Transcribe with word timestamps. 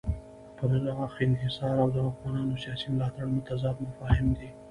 پراخ 0.57 1.13
انحصار 1.27 1.75
او 1.83 1.87
د 1.95 1.97
واکمنانو 2.05 2.61
سیاسي 2.63 2.87
ملاتړ 2.93 3.23
متضاد 3.35 3.75
مفاهیم 3.85 4.29
دي. 4.37 4.49